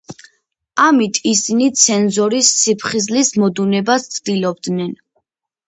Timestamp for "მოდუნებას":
3.45-4.11